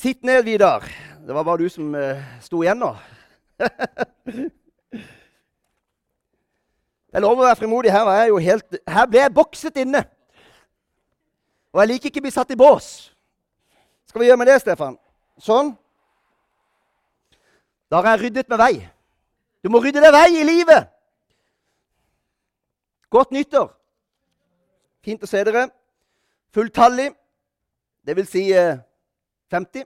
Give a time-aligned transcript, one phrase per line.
[0.00, 0.84] Sitt ned, Vidar.
[1.26, 2.88] Det var bare du som uh, sto igjen nå.
[7.12, 7.92] jeg lover å være frimodig.
[7.92, 10.00] Her, er jeg jo helt, her ble jeg bokset inne.
[11.74, 12.88] Og jeg liker ikke å bli satt i bås.
[14.08, 14.96] Skal vi gjøre med det, Stefan?
[15.36, 15.76] Sånn.
[17.92, 18.74] Da har jeg ryddet med vei.
[19.60, 20.88] Du må rydde deg vei i livet.
[23.12, 23.68] Godt nyttår.
[25.04, 25.68] Fint å se dere.
[26.56, 27.12] Fulltallig.
[28.00, 28.80] Det vil si uh,
[29.50, 29.84] 50.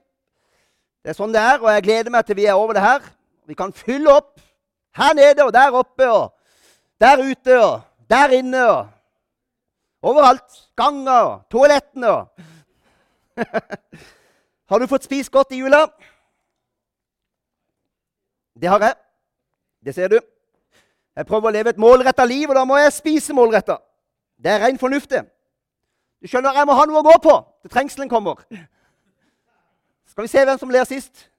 [1.05, 3.05] Det er sånn det er, og jeg gleder meg til vi er over det her.
[3.49, 4.41] Vi kan fylle opp
[4.97, 6.33] her nede og der oppe og
[7.01, 8.87] der ute og der inne og
[10.11, 10.61] overalt.
[10.77, 12.29] Ganger og toalettene og
[14.71, 15.85] Har du fått spist godt i jula?
[18.57, 18.95] Det har jeg.
[19.85, 20.21] Det ser du.
[21.15, 23.77] Jeg prøver å leve et målretta liv, og da må jeg spise målretta.
[24.41, 25.13] Det er ren fornuft.
[25.13, 28.41] Du skjønner, jeg må ha noe å gå på til trengselen kommer.
[30.15, 31.31] Skal vi se hvem som ler sist?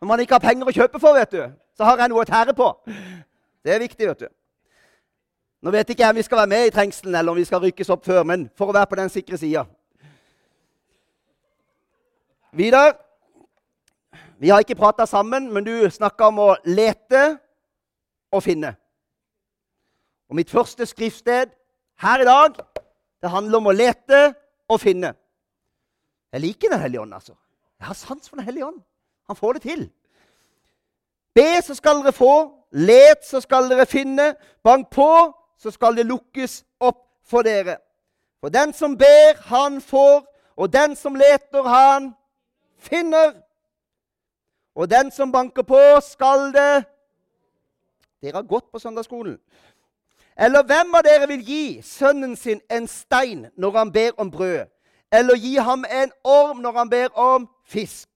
[0.00, 1.40] Når man ikke har penger å kjøpe for, vet du,
[1.74, 2.68] så har jeg noe å tære på.
[3.66, 4.28] Det er viktig, vet du.
[5.66, 7.64] Nå vet ikke jeg om vi skal være med i trengselen, eller om vi skal
[7.64, 9.64] rykkes opp før, men for å være på den sikre sida.
[12.54, 12.94] Vidar,
[14.38, 17.26] vi har ikke prata sammen, men du snakka om å lete
[18.30, 18.76] og finne.
[20.30, 21.50] Og mitt første skriftsted
[21.98, 22.62] her i dag,
[23.18, 24.28] det handler om å lete
[24.70, 25.16] og finne.
[26.36, 27.32] Jeg liker Den hellige ånd, altså.
[27.78, 28.82] Jeg har sans for Den hellige ånd.
[29.26, 29.90] Han får det til.
[31.34, 32.52] Be, så skal dere få.
[32.72, 34.34] Let, så skal dere finne.
[34.64, 37.78] Bank på, så skal det lukkes opp for dere.
[38.40, 40.26] For den som ber, han får.
[40.56, 42.12] Og den som leter, han
[42.78, 43.32] finner.
[44.74, 46.84] Og den som banker på, skal det
[48.22, 49.38] Dere har gått på søndagsskolen.
[50.36, 54.75] Eller hvem av dere vil gi sønnen sin en stein når han ber om brød?
[55.12, 58.08] Eller gi ham en orm når han ber om fisk.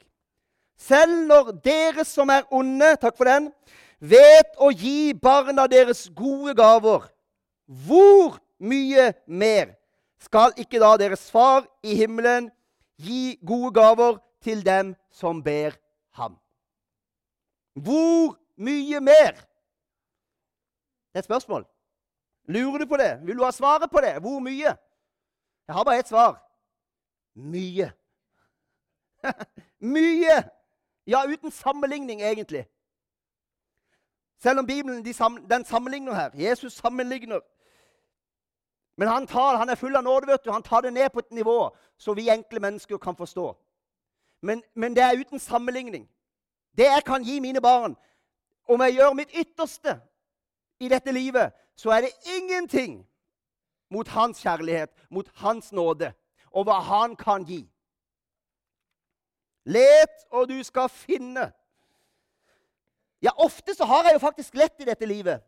[0.80, 3.50] Selv når dere som er onde, takk for den,
[4.00, 7.04] vet å gi barna deres gode gaver,
[7.66, 9.76] hvor mye mer
[10.20, 12.48] skal ikke da deres far i himmelen
[13.00, 15.76] gi gode gaver til dem som ber
[16.16, 16.38] ham?
[17.76, 19.36] Hvor mye mer?
[21.10, 21.64] Det er et spørsmål.
[22.50, 23.20] Lurer du på det?
[23.26, 24.16] Vil du ha svaret på det?
[24.20, 24.72] Hvor mye?
[25.66, 26.38] Jeg har bare ett svar.
[27.34, 27.92] Mye.
[29.78, 30.50] Mye!
[31.06, 32.66] Ja, uten sammenligning, egentlig.
[34.42, 36.30] Selv om Bibelen de sam, den sammenligner her.
[36.34, 37.40] Jesus sammenligner.
[38.96, 40.26] Men han, tar, han er full av nåde.
[40.26, 40.50] vet du.
[40.50, 43.56] Han tar det ned på et nivå så vi enkle mennesker kan forstå.
[44.42, 46.08] Men, men det er uten sammenligning.
[46.76, 47.96] Det jeg kan gi mine barn,
[48.68, 50.00] om jeg gjør mitt ytterste
[50.80, 53.06] i dette livet, så er det ingenting
[53.90, 56.12] mot hans kjærlighet, mot hans nåde
[56.50, 57.62] og hva han kan gi.
[59.70, 61.50] Let, og du skal finne.
[63.22, 65.44] Ja, ofte så har jeg jo faktisk lett i dette livet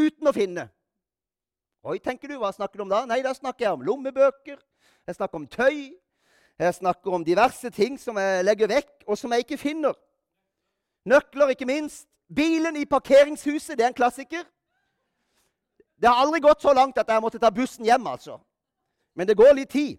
[0.00, 0.70] uten å finne.
[1.84, 3.02] Oi, tenker du, hva snakker du om da?
[3.08, 4.56] Nei, da snakker jeg om lommebøker,
[5.08, 5.90] jeg snakker om tøy,
[6.60, 9.96] jeg snakker om diverse ting som jeg legger vekk, og som jeg ikke finner.
[11.08, 12.04] Nøkler, ikke minst.
[12.28, 14.44] Bilen i parkeringshuset, det er en klassiker.
[16.00, 18.38] Det har aldri gått så langt at jeg måtte ta bussen hjem, altså.
[19.20, 19.98] Men det går litt tid.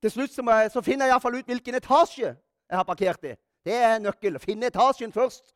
[0.00, 3.34] Til slutt så, jeg, så finner jeg iallfall ut hvilken etasje jeg har parkert i.
[3.64, 4.38] Det er nøkkel.
[4.40, 5.52] Finne etasjen først.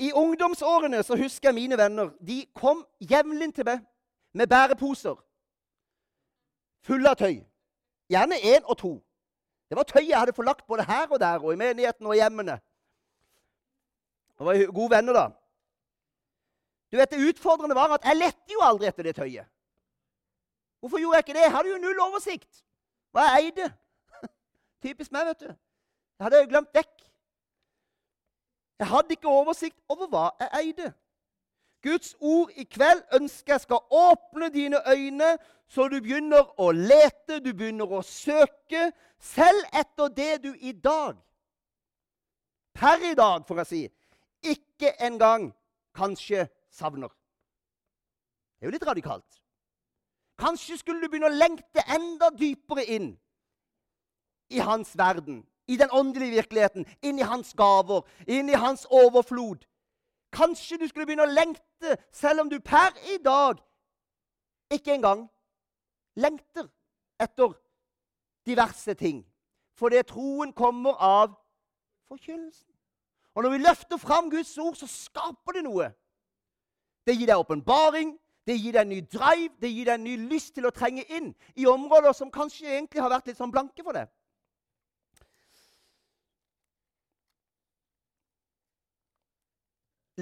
[0.00, 2.14] I ungdomsårene så husker jeg mine venner.
[2.24, 3.84] De kom jevnlig til meg
[4.32, 5.20] med bæreposer
[6.88, 7.42] fulle av tøy.
[8.10, 8.94] Gjerne én og to.
[9.68, 12.22] Det var tøy jeg hadde forlagt både her og der og i menigheten og i
[12.22, 12.56] hjemmene.
[14.38, 15.26] Det var gode venner, da.
[16.90, 19.46] Du vet, Det utfordrende var at jeg lette jo aldri etter det tøyet.
[20.80, 21.42] Hvorfor gjorde jeg ikke det?
[21.42, 22.64] Jeg hadde jo null oversikt.
[23.12, 23.68] Hva jeg eide.
[24.82, 25.50] Typisk meg, vet du.
[25.50, 27.06] Jeg hadde glemt dekk.
[28.80, 30.92] Jeg hadde ikke oversikt over hva jeg eide.
[31.82, 35.36] Guds ord i kveld ønsker jeg skal åpne dine øyne,
[35.68, 38.90] så du begynner å lete, du begynner å søke,
[39.20, 41.16] selv etter det du i dag,
[42.74, 43.82] per i dag, får jeg si,
[44.52, 45.50] ikke engang
[45.96, 47.08] kanskje savner.
[47.08, 49.40] Det er jo litt radikalt.
[50.40, 53.10] Kanskje skulle du begynne å lengte enda dypere inn
[54.50, 59.66] i hans verden, i den åndelige virkeligheten, inn i hans gaver, inn i hans overflod.
[60.32, 63.60] Kanskje du skulle begynne å lengte, selv om du per i dag
[64.70, 65.26] ikke engang
[66.16, 66.68] lengter
[67.20, 67.54] etter
[68.46, 69.22] diverse ting.
[69.78, 71.34] Fordi troen kommer av
[72.08, 72.68] forkynnelsen.
[73.34, 75.90] Og når vi løfter fram Guds ord, så skaper det noe.
[77.06, 80.16] Det gir deg åpenbaring, Det gir deg en ny drive, det gir deg en ny
[80.30, 83.84] lyst til å trenge inn i områder som kanskje egentlig har vært litt sånn blanke
[83.84, 84.08] for deg.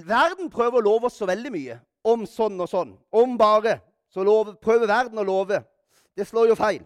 [0.09, 2.93] Verden prøver å love oss så veldig mye om sånn og sånn.
[3.11, 3.79] Om bare.
[4.13, 5.63] Så love, prøver verden å love.
[6.17, 6.85] Det slår jo feil.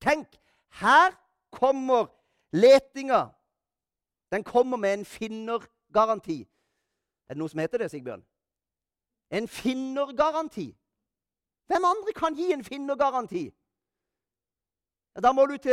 [0.00, 0.28] Tenk,
[0.80, 1.14] her
[1.52, 2.08] kommer
[2.52, 3.28] letinga.
[4.30, 6.42] Den kommer med en finnergaranti.
[7.28, 8.22] Er det noe som heter det, Sigbjørn?
[9.30, 10.68] En finnergaranti.
[11.66, 13.50] Hvem andre kan gi en finnergaranti?
[15.22, 15.72] Da må du til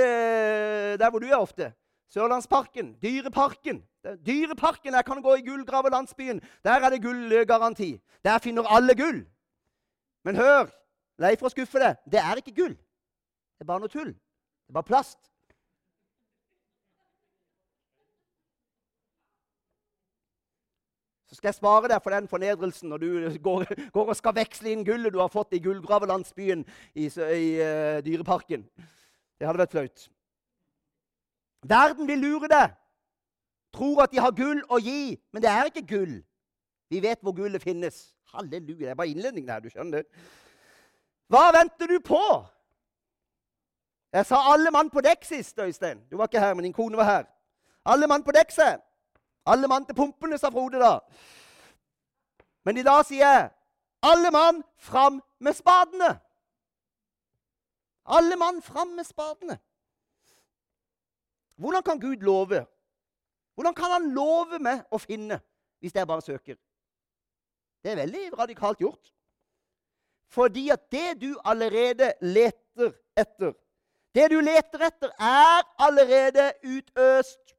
[0.99, 1.73] der hvor du er ofte.
[2.09, 3.83] Sørlandsparken, Dyreparken.
[4.25, 6.41] Dyreparken der kan du gå i gullgravelandsbyen.
[6.63, 8.01] Der er det gullgaranti.
[8.23, 9.25] Der finner alle gull.
[10.23, 10.69] Men hør,
[11.19, 12.75] lei for å skuffe deg, det er ikke gull.
[12.75, 14.13] Det er bare noe tull.
[14.13, 15.19] Det er bare plast.
[21.37, 23.09] Skal jeg spare deg for den fornedrelsen når du
[23.45, 26.63] går, går, og skal veksle inn gullet du har fått i gullgravelandsbyen
[26.95, 28.65] i, i uh, Dyreparken.
[29.37, 30.07] Det hadde vært flaut.
[31.67, 32.73] Verden vil lure deg.
[33.75, 36.17] Tror at de har gull å gi, men det er ikke gull.
[36.89, 38.07] Vi vet hvor gullet finnes.
[38.33, 38.87] Halleluja.
[38.87, 39.61] Det er bare innledningen her.
[39.61, 40.25] du skjønner det.
[41.29, 42.23] Hva venter du på?
[44.15, 46.01] Jeg sa 'alle mann på dekk' sist, Øystein.
[46.09, 47.25] Du var ikke her, men din kone var her.
[47.85, 48.79] Alle mann på dekk, sa
[49.47, 50.99] Alle mann til pumpene, sa Frode da.
[52.67, 53.49] Men i dag sier jeg
[54.03, 56.15] 'alle mann fram med spadene'.
[58.05, 59.59] Alle mann fram med spadene.
[61.55, 62.65] Hvordan kan Gud love?
[63.53, 65.39] Hvordan kan han love meg å finne
[65.79, 66.55] hvis jeg bare søker?
[67.83, 69.13] Det er veldig radikalt gjort.
[70.29, 73.53] Fordi at det du allerede leter etter
[74.15, 77.56] Det du leter etter, er allerede utøst.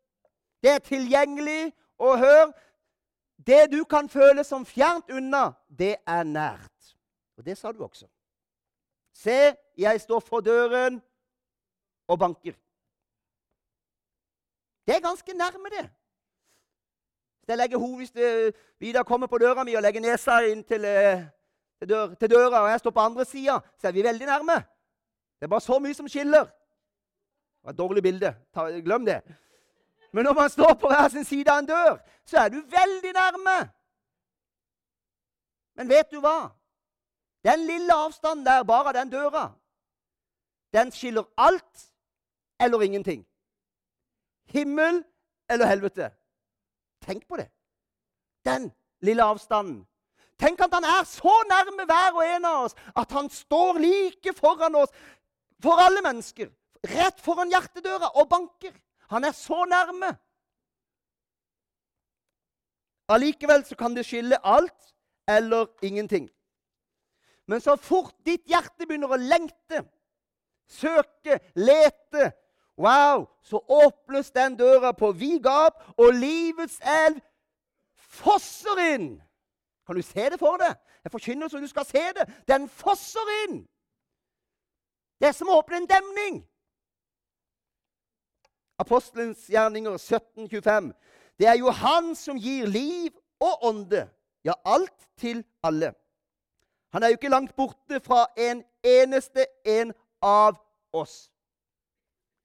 [0.62, 1.72] Det er tilgjengelig.
[1.98, 2.52] Og hør
[3.46, 6.94] Det du kan føle som fjernt unna, det er nært.
[7.38, 8.06] Og det sa du også.
[9.14, 11.02] Se, jeg står for døren
[12.08, 12.52] og banker.
[14.86, 15.90] Det er ganske nærme, det.
[17.48, 21.24] Jeg legger hodet, hvis Vidar kommer på døra mi og legger nesa inn til, eh,
[21.78, 24.54] til, dør, til døra, og jeg står på andre sida, så er vi veldig nærme.
[25.40, 26.44] Det er bare så mye som skiller.
[26.44, 28.34] Det var et dårlig bilde.
[28.54, 29.22] Ta, glem det.
[30.12, 33.12] Men når man står på hver sin side av en dør, så er du veldig
[33.12, 33.58] nærme.
[35.76, 36.50] Men vet du hva?
[37.44, 39.52] Den lille avstanden der, bare den døra,
[40.72, 41.92] den skiller alt
[42.60, 43.26] eller ingenting.
[44.48, 45.04] Himmel
[45.50, 46.10] eller helvete.
[47.04, 47.48] Tenk på det.
[48.44, 49.86] Den lille avstanden.
[50.38, 54.34] Tenk at han er så nærme hver og en av oss at han står like
[54.36, 54.92] foran oss,
[55.62, 56.50] for alle mennesker,
[56.86, 58.74] rett foran hjertedøra og banker.
[59.10, 60.16] Han er så nærme.
[63.08, 64.94] Allikevel så kan det skille alt
[65.28, 66.28] eller ingenting.
[67.46, 69.80] Men så fort ditt hjerte begynner å lengte,
[70.68, 72.32] søke, lete
[72.78, 73.26] Wow!
[73.42, 77.18] Så åpnes den døra på vid gap, og livets elv
[77.96, 79.08] fosser inn.
[79.86, 80.76] Kan du se det for deg?
[81.04, 82.28] Jeg forkynner så du skal se det.
[82.48, 83.64] Den fosser inn.
[85.18, 86.38] Det er som å åpne en demning.
[88.78, 90.92] Apostelens gjerninger 1725.
[91.38, 93.10] Det er jo Han som gir liv
[93.40, 94.08] og ånde,
[94.44, 95.92] ja, alt til alle.
[96.92, 99.92] Han er jo ikke langt borte fra en eneste en
[100.22, 100.56] av
[100.92, 101.28] oss.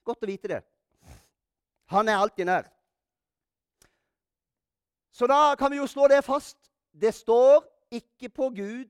[0.04, 0.62] Godt å vite det.
[1.94, 2.68] Han er alltid nær.
[5.14, 6.58] Så da kan vi jo slå det fast.
[6.92, 7.64] Det står
[7.94, 8.90] ikke på Gud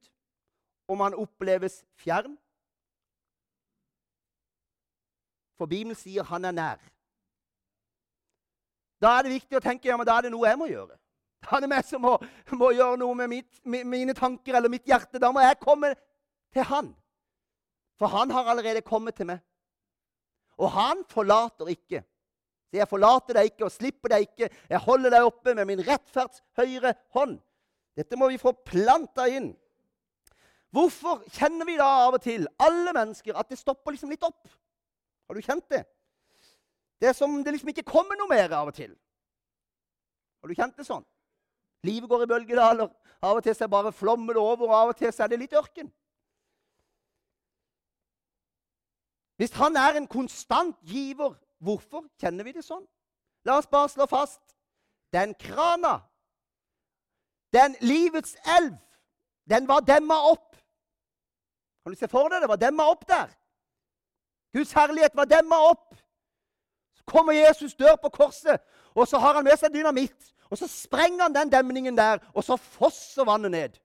[0.88, 2.38] om han oppleves fjern.
[5.58, 6.80] For Bibelen sier han er nær.
[9.04, 10.96] Da er det viktig å tenke ja, men da er det noe jeg må gjøre.
[11.44, 12.14] Da er det meg som må,
[12.56, 15.20] må gjøre noe med mitt, mine tanker eller mitt hjerte.
[15.20, 15.92] Da må jeg komme
[16.56, 16.94] til han.
[18.00, 19.44] For han har allerede kommet til meg.
[20.62, 22.04] Og han forlater ikke.
[22.72, 24.50] Så jeg forlater deg ikke og slipper deg ikke.
[24.72, 27.36] Jeg holder deg oppe med min rettferds høyre hånd.
[27.98, 29.52] Dette må vi få planta inn.
[30.74, 34.48] Hvorfor kjenner vi da av og til, alle mennesker, at det stopper liksom litt opp?
[35.28, 35.84] Har du kjent det?
[37.04, 38.94] Det er som det liksom ikke kommer noe mer av og til.
[40.40, 41.04] Har du kjent det sånn?
[41.84, 42.88] Livet går i bølgedaler.
[43.20, 45.90] Av og til så bare flommer over, og av og til er det litt ørken.
[49.36, 52.86] Hvis han er en konstant giver, hvorfor kjenner vi det sånn?
[53.44, 54.56] La oss bare slå fast
[55.12, 55.98] den krana,
[57.52, 58.78] den livets elv,
[59.52, 60.56] den var demma opp.
[61.84, 63.28] Kan du se for deg det var demma opp der?
[64.56, 66.00] Guds herlighet var demma opp.
[67.06, 68.62] Kommer Jesus, dør på korset,
[68.96, 70.34] og så har han med seg dynamitt.
[70.50, 73.80] Og så sprenger han den demningen der, og så fosser vannet ned.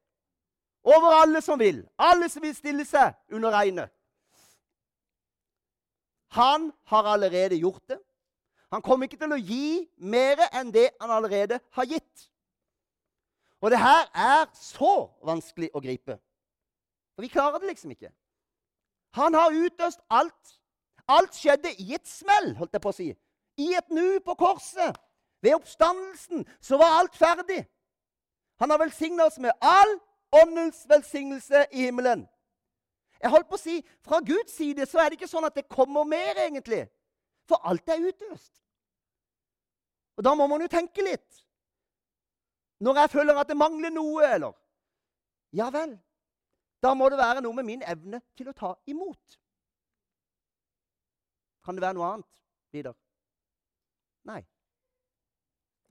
[0.88, 1.88] over alle som vil.
[1.98, 3.90] Alle som vil stille seg under regnet.
[6.28, 7.98] Han har allerede gjort det.
[8.72, 12.28] Han kommer ikke til å gi mer enn det han allerede har gitt.
[13.60, 16.18] Og det her er så vanskelig å gripe.
[17.14, 18.12] For vi klarer det liksom ikke.
[19.18, 20.57] Han har utøst alt.
[21.08, 23.08] Alt skjedde i et smell, holdt jeg på å si.
[23.58, 24.96] I et nu på korset.
[25.42, 27.62] Ved oppstandelsen så var alt ferdig.
[28.58, 29.98] Han har velsigna oss med all
[30.34, 32.26] åndens velsignelse i himmelen.
[33.22, 35.68] Jeg holdt på å si, Fra Guds side så er det ikke sånn at det
[35.70, 36.84] kommer mer, egentlig.
[37.48, 38.52] For alt er utøst.
[40.18, 41.44] Og da må man jo tenke litt.
[42.82, 44.54] Når jeg føler at det mangler noe, eller
[45.54, 45.96] Ja vel.
[46.82, 49.38] Da må det være noe med min evne til å ta imot.
[51.68, 52.28] Kan det være noe annet,
[52.72, 52.94] Vidar?
[54.24, 54.38] Nei.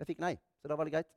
[0.01, 1.09] Jeg fikk nei, så da var det greit.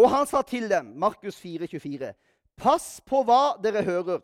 [0.00, 2.14] Og han sa til dem, Markus 4, 24,
[2.56, 4.22] Pass på hva dere hører,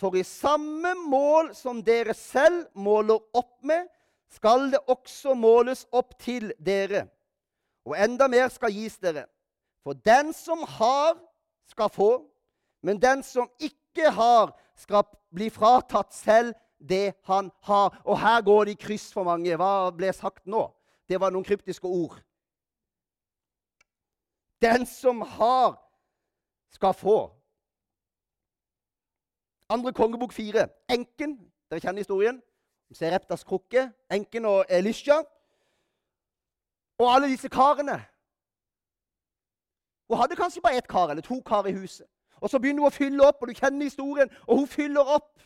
[0.00, 3.92] for i samme mål som dere selv måler opp med,
[4.32, 7.04] skal det også måles opp til dere.
[7.84, 9.26] Og enda mer skal gis dere.
[9.84, 11.20] For den som har,
[11.68, 12.10] skal få,
[12.80, 16.56] men den som ikke har, skal bli fratatt selv
[16.88, 18.02] det han har.
[18.04, 19.56] Og her går det i kryss for mange.
[19.56, 20.66] Hva ble sagt nå?
[21.08, 22.18] Det var noen kryptiske ord.
[24.62, 25.78] Den som har,
[26.70, 27.18] skal få.
[29.68, 30.68] Andre kongebok fire.
[30.90, 31.38] Enken.
[31.70, 32.42] Dere kjenner historien.
[32.92, 33.90] Sereptas krukke.
[34.10, 35.22] Enken og Elisha.
[36.98, 37.98] Og alle disse karene.
[40.08, 42.06] Hun hadde kanskje bare ett kar eller to kar i huset.
[42.40, 45.42] Og Så begynner hun å fylle opp, og du kjenner historien, og hun fyller opp.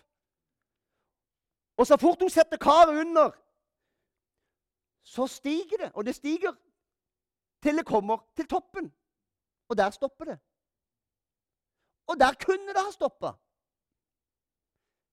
[1.76, 3.30] Og så fort hun setter karet under,
[5.02, 5.90] så stiger det.
[5.94, 6.52] Og det stiger
[7.62, 8.92] til det kommer til toppen.
[9.68, 10.38] Og der stopper det.
[12.06, 13.32] Og der kunne det ha stoppa.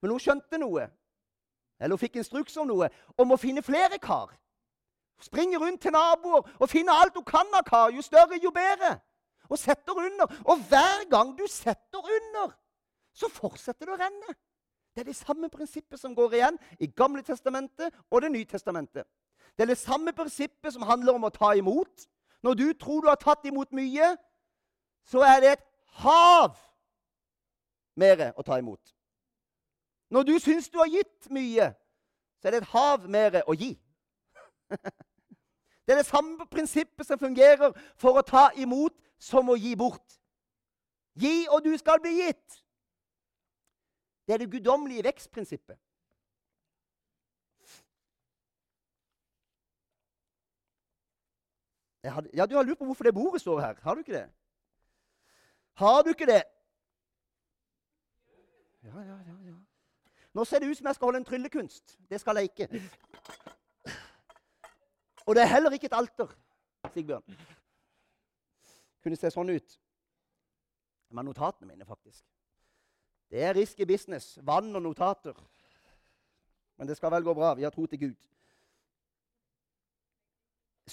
[0.01, 0.89] Men hun skjønte noe,
[1.79, 4.34] eller hun fikk instruks om noe, om å finne flere kar.
[5.24, 7.93] Springer rundt til naboer og finner alt hun kan av kar.
[7.96, 8.98] Jo større, jo bedre.
[9.50, 10.27] Og setter under.
[10.43, 12.51] Og hver gang du setter under,
[13.15, 14.36] så fortsetter det å renne.
[14.93, 19.03] Det er det samme prinsippet som går igjen i Gamle testamentet og Det nye testamentet.
[19.57, 22.07] Det er det samme prinsippet som handler om å ta imot.
[22.43, 24.15] Når du tror du har tatt imot mye,
[25.05, 25.65] så er det et
[26.03, 26.57] hav
[27.95, 28.93] mer å ta imot.
[30.09, 31.73] Når du syns du har gitt mye,
[32.41, 33.73] så er det et hav mer å gi.
[35.83, 40.15] Det er det samme prinsippet som fungerer for å ta imot som å gi bort.
[41.19, 42.62] Gi, og du skal bli gitt.
[44.27, 45.77] Det er det guddommelige vekstprinsippet.
[52.03, 53.75] Hadde, ja, Du har lurt på hvorfor det bordet står her.
[53.82, 54.30] Har du ikke det?
[55.74, 56.44] Har du ikke det?
[58.84, 59.36] Ja, ja, ja.
[59.46, 59.56] ja.
[60.34, 62.00] Nå ser det ut som jeg skal holde en tryllekunst.
[62.10, 62.82] Det skal jeg ikke.
[65.25, 66.27] Og det er heller ikke et alter,
[66.94, 67.38] Sigbjørn.
[69.03, 69.75] Kunne se sånn ut.
[71.08, 72.25] Det var notatene mine, faktisk.
[73.33, 74.37] Det er risky business.
[74.45, 75.33] Vann og notater.
[76.77, 77.55] Men det skal vel gå bra.
[77.57, 78.19] Vi har tro til Gud.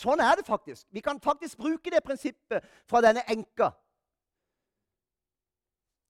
[0.01, 0.87] Sånn er det faktisk.
[0.95, 3.75] Vi kan faktisk bruke det prinsippet fra denne enka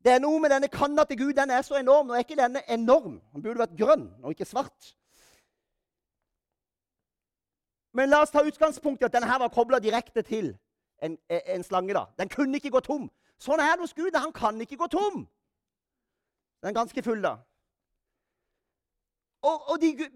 [0.04, 1.34] det er noe med denne kanna til Gud.
[1.36, 2.06] Den er så enorm.
[2.06, 3.20] Nå er ikke denne enorm.
[3.34, 4.94] Den burde vært grønn og ikke svart.
[7.92, 10.54] Men la oss ta utgangspunkt i at denne var kobla direkte til
[11.02, 11.92] en, en, slange.
[11.94, 12.06] da.
[12.18, 13.10] Den kunne ikke gå tom.
[13.40, 14.16] Sånn er det hos Gud.
[14.16, 15.26] Han kan ikke gå tom.
[16.60, 17.36] Den er ganske full, da.
[19.42, 20.10] Og, og de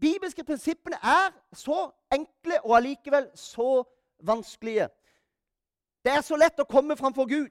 [0.00, 3.82] bibelske prinsippene er så enkle og allikevel så
[4.22, 4.88] vanskelige.
[6.04, 7.50] Det er så lett å komme framfor Gud.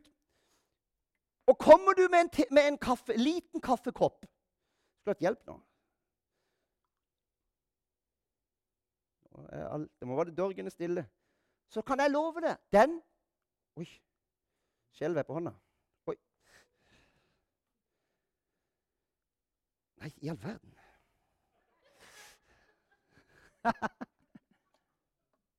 [1.48, 4.26] Og kommer du med en, med en kaffe, liten kaffekopp
[5.02, 5.56] Skulle hatt hjelp nå.
[10.00, 11.08] Det må være dørgende stille.
[11.72, 13.00] Så kan jeg love deg Den
[13.80, 13.88] Oi.
[14.92, 15.54] Skjelver jeg på hånda?
[16.12, 16.18] Oi.
[20.02, 20.74] Nei, i all verden.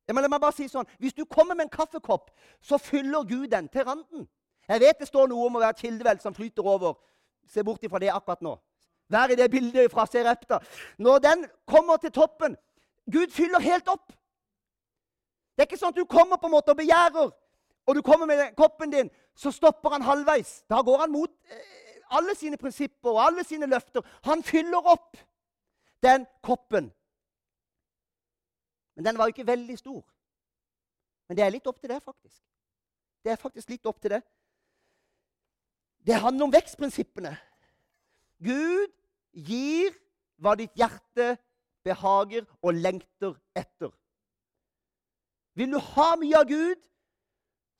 [0.06, 0.88] ja, men la meg bare si sånn.
[0.98, 4.26] Hvis du kommer med en kaffekopp, så fyller Gud den til randen.
[4.68, 6.98] Jeg vet det står noe om å være kildevelt som flyter over.
[7.46, 8.56] Se bort ifra det akkurat nå.
[9.12, 10.58] Vær i det bildet fra Serepta.
[10.98, 12.56] Når den kommer til toppen
[13.10, 14.12] Gud fyller helt opp.
[15.52, 17.32] Det er ikke sånn at du kommer på en måte og begjærer,
[17.82, 20.62] og du kommer med koppen din, så stopper han halvveis.
[20.70, 24.04] Da går han mot eh, alle sine prinsipper og alle sine løfter.
[24.28, 25.16] Han fyller opp
[26.02, 26.90] den koppen.
[28.96, 30.02] Men den var jo ikke veldig stor.
[31.28, 32.42] Men det er litt opp til det, faktisk.
[33.24, 34.22] Det er faktisk litt opp til det.
[36.06, 37.32] Det handler om vekstprinsippene.
[38.42, 38.90] Gud
[39.32, 39.94] gir
[40.42, 41.36] hva ditt hjerte
[41.86, 43.92] behager og lengter etter.
[45.54, 46.80] Vil du ha mye av Gud,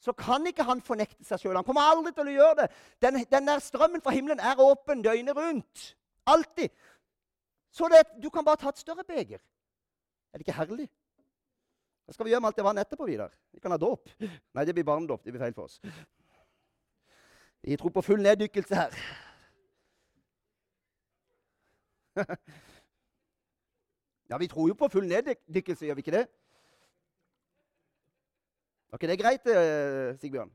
[0.03, 1.55] så kan ikke han fornekte seg sjøl.
[1.55, 2.69] Han kommer aldri til å gjøre det.
[3.05, 5.85] Den, den, der strømmen fra himmelen er åpen døgnet rundt.
[6.27, 6.75] Alltid.
[7.71, 9.39] Så det, du kan bare ta et større beger.
[10.33, 10.89] Er det ikke herlig?
[12.03, 13.31] Hva skal vi gjøre med alt det vannet etterpå, Vidar?
[13.55, 14.11] Vi kan ha dåp.
[14.19, 15.23] Nei, det blir barnedåp.
[15.23, 15.79] Det blir feil for oss.
[17.63, 18.93] Vi tror på full neddykkelse her.
[24.31, 26.27] ja, vi tror jo på full neddykkelse, gjør vi ikke det?
[28.93, 30.53] Ikke det greit, eh, Sigbjørn?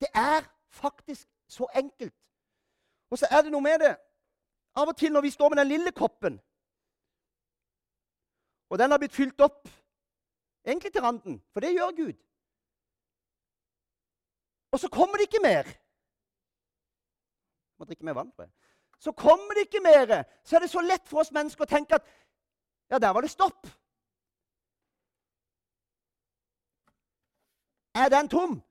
[0.00, 2.14] Det er faktisk så enkelt.
[3.10, 3.96] Og så er det noe med det.
[4.76, 6.40] Av og til når vi står med den lille koppen,
[8.72, 9.68] og den har blitt fylt opp
[10.64, 12.12] egentlig til randen, for det gjør Gud
[14.72, 15.66] Og så kommer det ikke mer.
[15.68, 15.76] Jeg
[17.78, 18.48] må drikke mer vann, jeg.
[18.98, 20.24] Så kommer det ikke mer.
[20.44, 22.06] Så er det så lett for oss mennesker å tenke at
[22.88, 23.66] ja, der var det stopp.
[27.94, 28.62] Er den tom?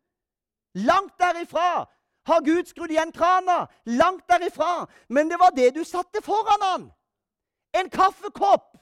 [0.74, 1.86] Langt derifra.
[2.26, 3.68] Har Gud skrudd igjen krana?
[3.86, 4.88] Langt derifra.
[5.10, 6.92] Men det var det du satte foran han.
[7.74, 8.78] En kaffekopp.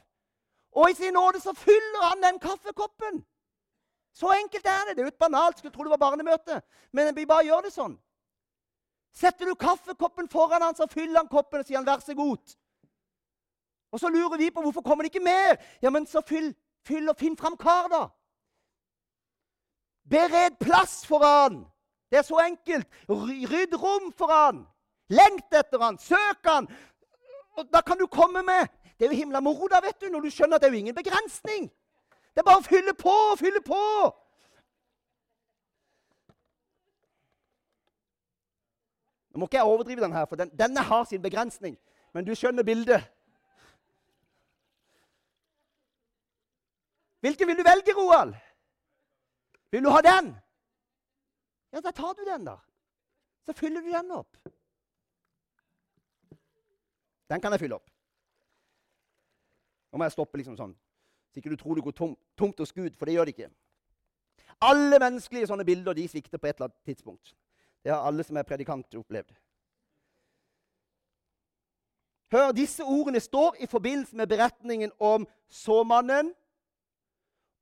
[0.71, 3.25] Og i sin nåde så fyller han den kaffekoppen.
[4.13, 4.97] Så enkelt er det.
[4.97, 5.57] Det er jo banalt.
[5.57, 6.61] Skulle tro det var barnemøte.
[6.91, 7.97] Men vi bare gjør det sånn.
[9.15, 12.55] Setter du kaffekoppen foran han, så fyller han koppen og sier han, 'vær så god'.
[13.91, 15.57] Og så lurer vi på hvorfor kommer det ikke mer.
[15.81, 16.55] Ja, men så fyll,
[16.85, 18.07] fyll og finn fram kar, da.
[20.09, 21.65] Bered plass for han.
[22.09, 22.87] Det er så enkelt.
[23.09, 24.63] Rydd rom for han.
[25.09, 25.97] Lengt etter han.
[25.97, 26.67] Søk han.
[27.57, 30.25] Og da kan du komme med Det er jo himla moro da, vet du, når
[30.25, 31.69] du skjønner at det er jo ingen begrensning.
[32.35, 33.83] Det er bare å fylle på og fylle på.
[39.31, 41.77] Nå må ikke jeg overdrive den her, for den, denne har sin begrensning.
[42.11, 43.07] Men du skjønner bildet.
[47.23, 48.35] Hvilken vil du velge, Roald?
[49.71, 50.33] Vil du ha den?
[51.71, 52.57] Ja, da tar du den, da.
[53.45, 54.37] Så fyller du den opp.
[57.29, 57.89] Den kan jeg fylle opp.
[59.91, 60.73] Nå må jeg stoppe liksom sånn,
[61.29, 63.51] så ikke du tror det går tom, tomt hos Gud, for det gjør det ikke.
[64.65, 67.33] Alle menneskelige sånne bilder de svikter på et eller annet tidspunkt.
[67.83, 69.31] Det har alle som er predikant, opplevd.
[72.29, 76.33] Hør, disse ordene står i forbindelse med beretningen om såmannen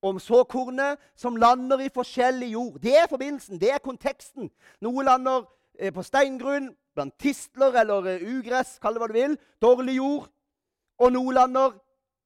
[0.02, 2.80] om såkornet som lander i forskjellig jord.
[2.80, 4.52] Det er forbindelsen, det er konteksten.
[4.82, 5.46] Noe lander
[5.80, 10.30] eh, på steingrunn, blant tistler eller eh, ugress, kall det hva du vil, dårlig jord.
[10.98, 11.78] Og noe lander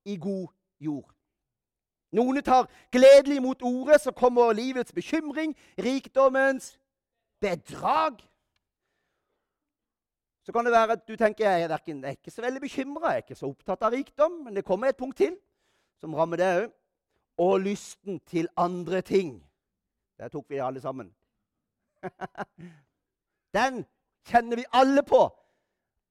[0.05, 0.47] i god
[0.79, 1.07] jord.
[2.11, 6.73] Noen tar gledelig imot ordet, så kommer livets bekymring, rikdommens
[7.39, 8.19] bedrag.
[10.43, 13.13] Så kan det være at du tenker jeg er, jeg er ikke så veldig bekymra,
[13.13, 15.37] jeg er ikke så opptatt av rikdom, men det kommer et punkt til
[16.01, 16.69] som rammer det òg
[17.41, 19.39] og lysten til andre ting.
[20.19, 21.09] Der tok vi alle sammen.
[23.57, 23.85] Den
[24.29, 25.25] kjenner vi alle på.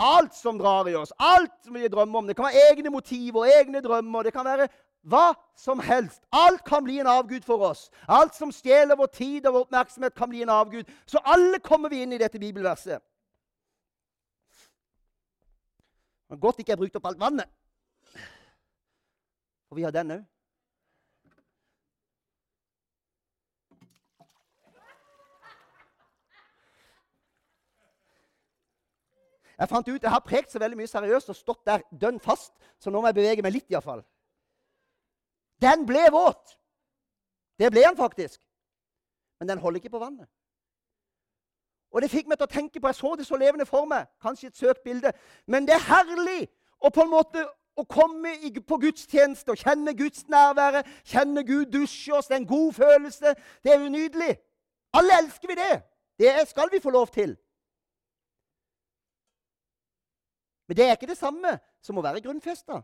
[0.01, 2.27] Alt som drar i oss, alt som vi drømmer om.
[2.27, 4.23] Det kan være egne motiver, egne drømmer.
[4.23, 4.69] Det kan være
[5.03, 6.23] hva som helst.
[6.33, 7.91] Alt kan bli en avgud for oss.
[8.09, 10.89] Alt som stjeler vår tid og vår oppmerksomhet, kan bli en avgud.
[11.07, 12.99] Så alle kommer vi inn i dette bibelverset.
[16.31, 17.49] Men godt ikke jeg brukte opp alt vannet.
[19.69, 20.29] For vi har den òg.
[29.61, 32.55] Jeg fant ut, jeg har prekt så veldig mye seriøst og stått der dønn fast,
[32.81, 33.67] så nå må jeg bevege meg litt.
[33.69, 34.03] I hvert fall.
[35.61, 36.57] Den ble våt.
[37.61, 38.41] Det ble den faktisk.
[39.41, 40.29] Men den holder ikke på vannet.
[41.93, 44.07] Og det fikk meg til å tenke på, Jeg så det så levende for meg.
[44.23, 45.13] Kanskje et søkt bilde.
[45.47, 46.49] Men det er herlig
[46.81, 47.45] å på en måte
[47.77, 48.33] å komme
[48.67, 52.27] på gudstjeneste og kjenne Guds nærvære, kjenne Gud dusje oss.
[52.27, 53.35] Det er en god følelse.
[53.65, 54.39] Det er jo nydelig.
[54.97, 55.83] Alle elsker vi det.
[56.19, 57.37] Det skal vi få lov til.
[60.71, 61.51] Men det er ikke det samme
[61.83, 62.77] som å være grunnfesta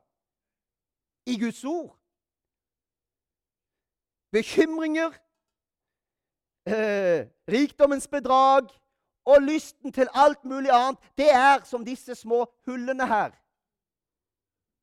[1.30, 1.92] i Guds ord.
[4.34, 5.14] Bekymringer,
[6.66, 8.74] eh, rikdommens bedrag
[9.22, 13.30] og lysten til alt mulig annet, det er som disse små hullene her.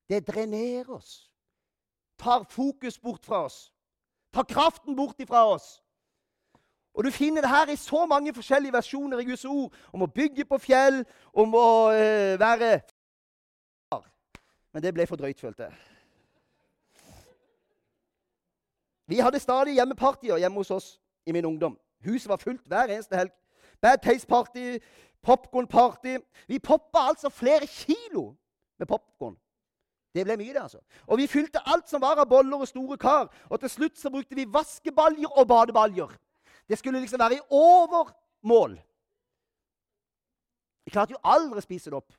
[0.08, 1.30] Det drenerer oss.
[2.18, 3.74] Tar fokus bort fra oss.
[4.34, 5.84] Tar kraften bort ifra oss.
[6.94, 9.74] Og Du finner det her i så mange forskjellige versjoner i Guds ord.
[9.94, 11.02] Om å bygge på fjell,
[11.34, 12.82] om å eh, være
[14.74, 15.74] men det ble for drøyt, følte jeg.
[19.08, 20.88] Vi hadde stadig hjemmepartyer hjemme hos oss
[21.26, 21.78] i min ungdom.
[22.06, 23.32] Huset var fullt hver eneste helg.
[23.82, 24.78] Bad Taste Party,
[25.22, 26.18] Popcorn Party.
[26.48, 28.36] Vi poppa altså flere kilo
[28.80, 29.38] med popkorn.
[30.16, 30.62] Det ble mye, det.
[30.62, 30.80] altså.
[31.08, 33.30] Og vi fylte alt som var av boller og store kar.
[33.50, 36.12] Og til slutt så brukte vi vaskebaljer og badebaljer.
[36.70, 38.78] Det skulle liksom være i overmål.
[40.86, 42.12] Vi klarte jo aldri å spise det opp.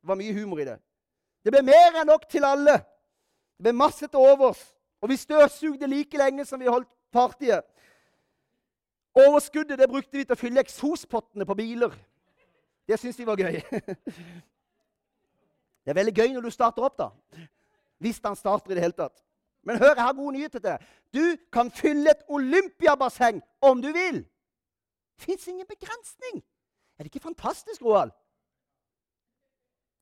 [0.00, 0.78] Det var mye humor i det.
[1.44, 2.78] Det ble mer enn nok til alle.
[3.58, 4.60] Det ble masse til overs.
[5.02, 7.64] Og vi støvsugde like lenge som vi holdt partiet.
[9.14, 11.92] Overskuddet det brukte vi til å fylle eksospottene på biler.
[12.88, 13.60] Det syns vi var gøy.
[15.82, 17.08] Det er veldig gøy når du starter opp, da.
[17.98, 19.16] Hvis han starter i det hele tatt.
[19.66, 20.84] Men hør, jeg har gode nyheter til deg.
[21.14, 24.20] Du kan fylle et olympiabasseng om du vil.
[25.18, 26.38] Fins ingen begrensning.
[26.98, 28.14] Er det ikke fantastisk, Roald?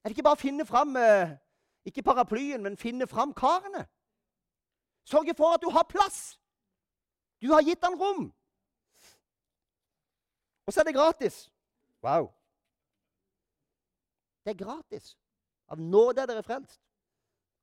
[0.01, 1.37] Er det ikke bare å finne fram eh,
[1.85, 3.85] ikke paraplyen, men finne fram karene?
[5.05, 6.39] Sørge for at du har plass.
[7.41, 8.29] Du har gitt han rom.
[10.67, 11.51] Og så er det gratis.
[12.05, 12.31] Wow.
[14.45, 15.17] Det er gratis.
[15.69, 16.81] Av nåde er dere frelst.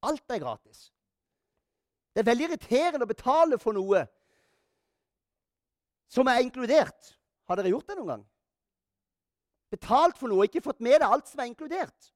[0.05, 0.91] Alt er gratis.
[2.13, 4.03] Det er veldig irriterende å betale for noe
[6.09, 7.13] som er inkludert.
[7.47, 8.27] Har dere gjort det noen gang?
[9.73, 12.11] Betalt for noe og ikke fått med deg alt som er inkludert.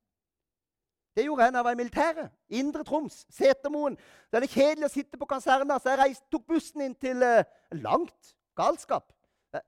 [1.16, 2.30] Det gjorde jeg da jeg var i militæret.
[2.50, 3.98] Indre Troms, Setermoen.
[4.32, 7.44] Det er kjedelig å sitte på kaserna, så jeg reiste, tok bussen inn til eh,
[7.84, 9.12] Langt galskap.
[9.54, 9.66] Jeg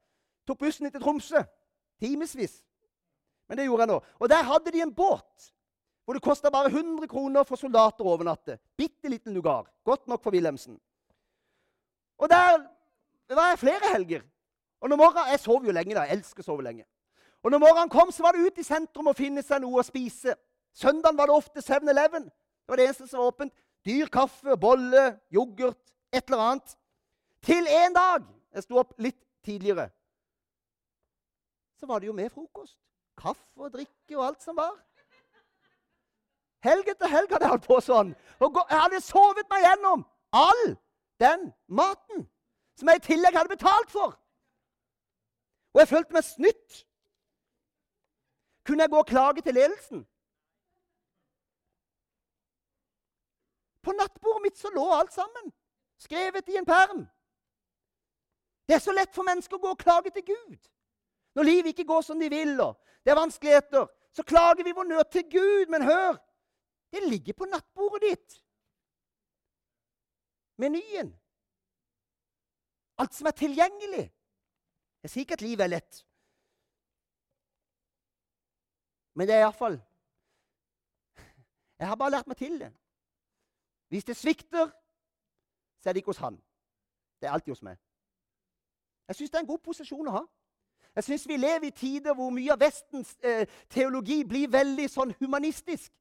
[0.47, 1.43] tok bussen inn til Tromsø.
[1.99, 2.61] Timevis.
[3.47, 3.99] Men det gjorde jeg nå.
[4.19, 5.49] Og der hadde de en båt
[6.03, 8.57] hvor det kosta bare 100 kroner for soldater å overnatte.
[8.75, 9.69] Bitte liten lugar.
[9.87, 10.75] Godt nok for Wilhelmsen.
[12.19, 12.59] Og der
[13.31, 14.25] var jeg flere helger.
[14.81, 16.01] Og når morgenen, Jeg sov jo lenge, da.
[16.01, 16.83] Jeg elsker å sove lenge.
[17.43, 19.83] Og når morgenen kom, så var det ut i sentrum å finne seg noe å
[19.83, 20.35] spise.
[20.73, 22.23] Søndagen var det ofte 7-Eleven.
[22.23, 23.53] Det var det eneste som var åpent.
[23.85, 25.79] Dyr kaffe, bolle, yoghurt,
[26.13, 26.77] et eller annet.
[27.43, 29.87] Til en dag Jeg sto opp litt tidligere.
[31.79, 32.77] Så var det jo med frokost.
[33.17, 34.75] Kaffe og drikke og alt som var.
[36.63, 38.13] Helg etter helg hadde jeg holdt på sånn.
[38.39, 40.05] Og jeg hadde sovet meg gjennom
[40.37, 40.63] all
[41.19, 42.27] den maten
[42.77, 44.13] som jeg i tillegg hadde betalt for.
[45.73, 46.83] Og jeg følte meg snytt.
[48.63, 50.05] Kunne jeg gå og klage til ledelsen?
[53.83, 55.51] På nattbordet mitt så lå alt sammen,
[55.99, 57.03] skrevet i en perm.
[58.67, 60.69] Det er så lett for mennesker å gå og klage til Gud.
[61.35, 64.87] Når livet ikke går som de vil, og det er vanskeligheter, så klager vi vår
[64.87, 65.67] nød til Gud.
[65.73, 66.17] Men hør,
[66.93, 68.39] det ligger på nattbordet ditt.
[70.61, 71.11] Menyen.
[72.97, 74.05] Alt som er tilgjengelig.
[75.03, 76.03] Jeg sier ikke at livet er lett.
[79.13, 79.75] Men det er iallfall
[81.77, 82.69] Jeg har bare lært meg til det.
[83.87, 84.69] Hvis det svikter,
[85.81, 86.39] så er det ikke hos han.
[87.21, 87.77] Det er alltid hos meg.
[89.07, 90.23] Jeg syns det er en god posisjon å ha.
[90.95, 95.13] Jeg syns vi lever i tider hvor mye av Vestens eh, teologi blir veldig sånn
[95.19, 95.91] humanistisk.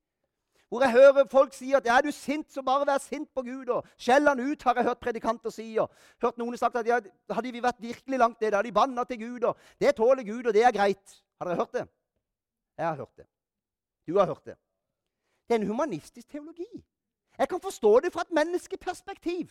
[0.73, 3.43] Hvor jeg hører folk si at ja, er du sint, så bare vær sint på
[3.45, 3.69] Gud.
[3.69, 5.67] og Skjell han ut, har jeg hørt predikanter si.
[5.79, 5.93] og
[6.23, 9.21] hørt noen sagt at ja, Hadde vi vært virkelig langt nede, hadde de banna til
[9.21, 9.45] Gud.
[9.45, 11.19] og Det tåler Gud, og det er greit.
[11.39, 11.85] Har dere hørt det?
[12.79, 13.27] Jeg har hørt det.
[14.09, 14.57] Du har hørt det.
[15.49, 16.71] Det er en humanistisk teologi.
[17.43, 19.49] Jeg kan forstå det fra et menneskeperspektiv.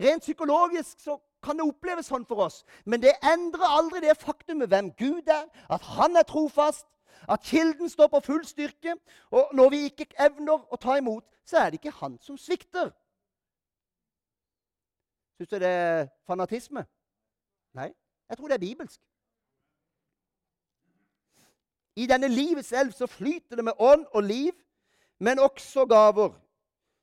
[0.00, 2.64] Rent psykologisk så kan det oppleves sånn for oss.
[2.82, 6.88] Men det endrer aldri det faktumet hvem Gud er, at han er trofast,
[7.30, 8.96] at kilden står på full styrke.
[9.30, 12.90] Og når vi ikke evner å ta imot, så er det ikke han som svikter.
[15.38, 16.88] Syns du det er fanatisme?
[17.78, 17.92] Nei,
[18.26, 18.98] jeg tror det er bibelsk.
[22.02, 24.58] I denne livets elv så flyter det med ånd og liv,
[25.22, 26.41] men også gaver.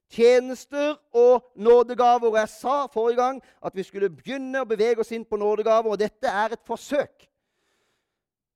[0.10, 2.32] Tjenester og nådegaver.
[2.32, 5.94] Og jeg sa forrige gang at vi skulle begynne å bevege oss inn på nådegaver.
[5.94, 7.28] Og dette er et forsøk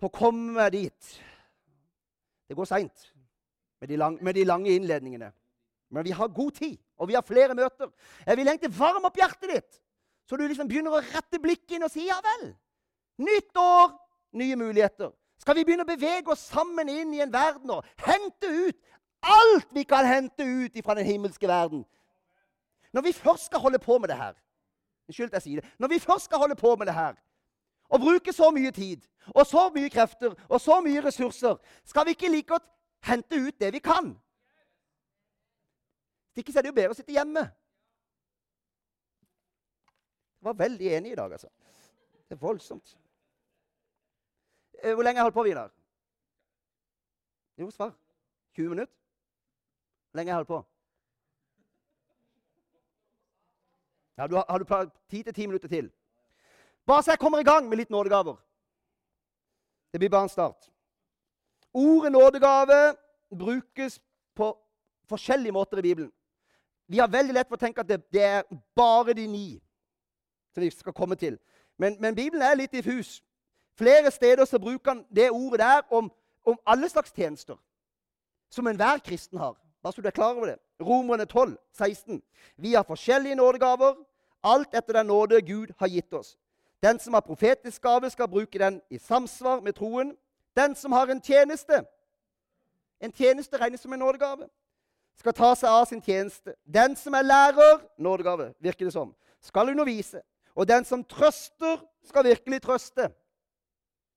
[0.02, 1.13] på å komme dit.
[2.50, 3.10] Det går seint
[3.80, 5.32] med, med, de lange innledningene.
[5.94, 7.89] Men vi har god tid, og vi har flere møter.
[8.26, 9.82] Jeg vil egentlig varme opp hjertet ditt,
[10.26, 12.48] så du liksom begynner å rette blikket inn og si ja vel.
[13.22, 13.94] Nytt år,
[14.39, 15.12] nye muligheter.
[15.38, 18.80] Skal vi begynne å bevege oss sammen inn i en verden og hente ut
[19.24, 21.86] alt vi kan hente ut fra den himmelske verden?
[22.94, 24.34] Når vi først skal holde på med det her
[25.08, 25.70] Unnskyld, jeg sier det.
[25.80, 27.16] Når vi først skal holde på med det her,
[27.90, 29.02] og bruke så mye tid
[29.36, 32.64] og så mye krefter og så mye ressurser, skal vi ikke like godt
[33.04, 34.14] hente ut det vi kan?
[36.32, 37.44] Hvis ikke så er det jo bedre å sitte hjemme.
[40.40, 41.48] Jeg var veldig enig i dag, altså.
[42.28, 42.98] Det er voldsomt.
[44.84, 45.70] Eh, hvor lenge har jeg holdt på, Vidar?
[47.60, 47.94] Jo, svar.
[48.56, 49.03] 20 minutter?
[50.13, 50.63] Lenge jeg holdt på?
[54.17, 55.91] Ja, du har, har du ti til ti minutter til?
[56.86, 58.36] Bare så jeg kommer i gang med litt nådegaver.
[59.91, 60.69] Det blir bare en start.
[61.73, 62.95] Ordet nådegave
[63.38, 64.02] brukes
[64.36, 64.58] på
[65.10, 66.12] forskjellige måter i Bibelen.
[66.88, 68.43] Vi har veldig lett for å tenke at det, det er
[68.76, 69.47] bare de ni
[70.54, 71.39] som vi skal komme til.
[71.78, 73.23] Men, men Bibelen er litt diffus.
[73.78, 76.12] Flere steder så bruker han det ordet der om,
[76.45, 77.58] om alle slags tjenester
[78.49, 79.58] som enhver kristen har.
[79.84, 80.60] Bare så du er klar over det.
[80.82, 82.22] Romerne 12, 16.
[82.58, 83.96] Vi har forskjellige nådegaver,
[84.43, 86.38] alt etter den nåde Gud har gitt oss.
[86.84, 90.17] Den som har profetisk gave, skal bruke den i samsvar med troen.
[90.56, 91.86] Den som har en tjeneste
[93.02, 94.48] En tjeneste regnes som en nådegave.
[95.19, 96.54] Skal ta seg av sin tjeneste.
[96.63, 99.15] Den som er lærer Nådegave, virker det som.
[99.41, 100.22] Skal undervise.
[100.56, 103.10] Og den som trøster, skal virkelig trøste.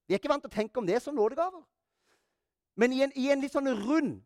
[0.06, 1.64] Vi er ikke vant til å tenke om det som nådegaver.
[2.76, 4.20] Men i en, i en litt sånn rund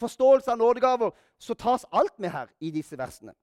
[0.00, 3.34] forståelse av nådegaver så tas alt med her i disse versene.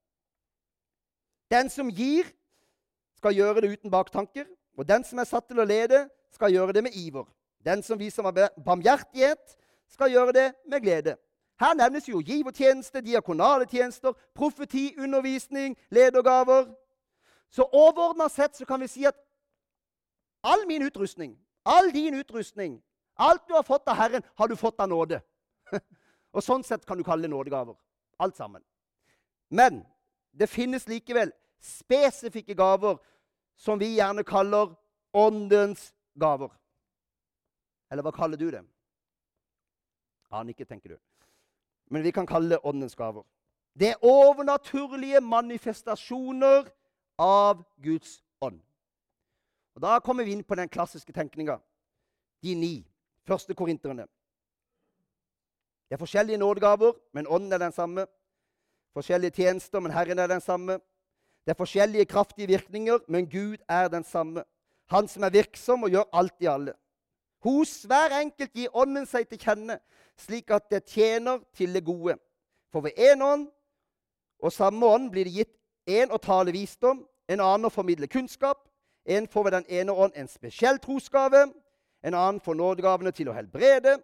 [1.51, 2.25] Den som gir,
[3.17, 4.45] skal gjøre det uten baktanker.
[4.77, 7.27] Og den som er satt til å lede, skal gjøre det med iver.
[7.65, 8.25] Den som viser
[8.65, 9.57] barmhjertighet,
[9.91, 11.17] skal gjøre det med glede.
[11.59, 16.71] Her nevnes jo givertjeneste, diakonale tjenester, profeti, undervisning, ledergaver.
[17.51, 19.17] Så overordna sett så kan vi si at
[20.43, 21.35] all min utrustning,
[21.65, 22.79] all din utrustning,
[23.19, 25.21] alt du har fått av Herren, har du fått av nåde.
[26.33, 27.75] Og Sånn sett kan du kalle det nådegaver.
[28.19, 28.63] Alt sammen.
[29.49, 29.81] Men
[30.31, 32.99] det finnes likevel spesifikke gaver
[33.59, 34.71] som vi gjerne kaller
[35.13, 36.51] åndens gaver.
[37.91, 38.63] Eller hva kaller du det?
[40.31, 40.97] Aner ikke, tenker du.
[41.91, 43.25] Men vi kan kalle det åndens gaver.
[43.75, 46.69] Det er overnaturlige manifestasjoner
[47.19, 48.61] av Guds ånd.
[49.75, 51.59] Og Da kommer vi inn på den klassiske tenkninga.
[52.43, 52.87] De ni
[53.27, 54.07] første korinterne.
[55.91, 58.05] Det er forskjellige nådegaver, men ånden er den samme.
[58.93, 60.73] Forskjellige tjenester, men Herren er den samme.
[61.45, 64.43] Det er forskjellige kraftige virkninger, men Gud er den samme.
[64.87, 66.73] Han som er virksom og gjør alt i alle.
[67.43, 69.75] Hos hver enkelt gir Ånden seg til kjenne,
[70.15, 72.15] slik at det tjener til det gode.
[72.71, 73.49] For ved én ånd
[74.39, 75.57] og samme ånd blir det gitt
[75.89, 78.63] én å tale visdom, en annen å formidle kunnskap,
[79.05, 81.49] en får ved den ene ånd en spesiell trosgave,
[82.03, 83.97] en annen får nådegavene til å helbrede,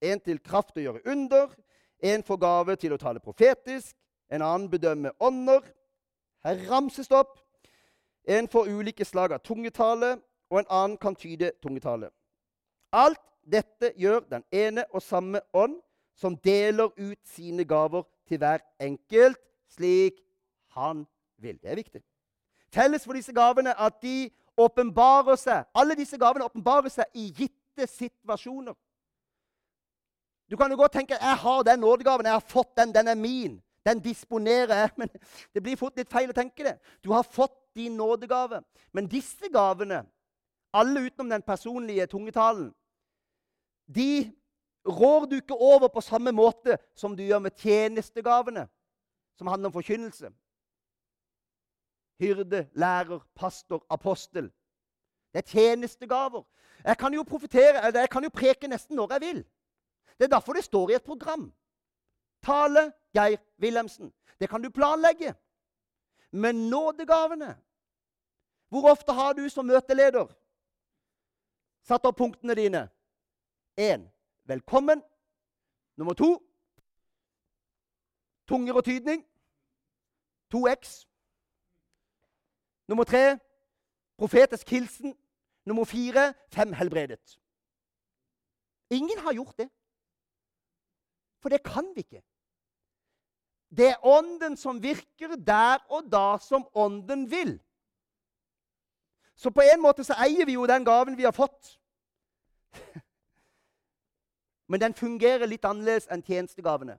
[0.00, 1.52] en til kraft å gjøre under,
[2.02, 3.96] en får gave til å tale profetisk,
[4.30, 5.64] en annen bedømme ånder.
[6.44, 7.38] Her ramses det opp.
[8.26, 10.16] En får ulike slag av tungetale,
[10.50, 12.10] og en annen kan tyde tungetale.
[12.92, 15.78] Alt dette gjør den ene og samme ånd,
[16.16, 20.22] som deler ut sine gaver til hver enkelt slik
[20.76, 21.04] han
[21.38, 21.58] vil.
[21.62, 22.02] Det er viktig.
[22.72, 27.86] Felles for disse gavene at de åpenbarer seg, alle disse gavene åpenbarer seg i gitte
[27.90, 28.74] situasjoner.
[30.50, 33.14] Du kan jo godt tenke jeg har den nådegaven, jeg har fått den, den er
[33.14, 33.62] min.
[33.86, 34.90] Den disponerer jeg.
[34.98, 35.08] Men
[35.54, 36.76] det blir fort litt feil å tenke det.
[37.04, 38.62] Du har fått din nådegave.
[38.92, 40.04] Men disse gavene,
[40.74, 42.72] alle utenom den personlige tungetalen,
[43.86, 44.32] de
[44.86, 48.66] rår du ikke over på samme måte som du gjør med tjenestegavene,
[49.38, 50.30] som handler om forkynnelse.
[52.20, 54.50] Hyrde, lærer, pastor, apostel.
[55.34, 56.46] Det er tjenestegaver.
[56.84, 59.42] Jeg kan jo profetere, eller jeg kan jo preke nesten når jeg vil.
[60.18, 61.52] Det er derfor det står i et program.
[62.42, 64.12] Tale Geir Wilhelmsen.
[64.40, 65.34] Det kan du planlegge.
[66.30, 67.56] Men nådegavene
[68.68, 70.26] Hvor ofte har du som møteleder
[71.82, 72.88] satt opp punktene dine?
[73.78, 74.08] Én
[74.44, 75.02] velkommen.
[75.96, 76.42] Nummer to
[78.48, 79.24] tunger og tydning.
[80.54, 81.06] 2X.
[82.88, 83.38] Nummer tre
[84.18, 85.14] profetisk hilsen.
[85.64, 87.38] Nummer fire fem helbredet.
[88.90, 89.68] Ingen har gjort det.
[91.46, 92.22] For det kan vi ikke.
[93.76, 97.60] Det er Ånden som virker der og da som Ånden vil.
[99.36, 101.78] Så på en måte så eier vi jo den gaven vi har fått.
[104.68, 106.98] Men den fungerer litt annerledes enn tjenestegavene.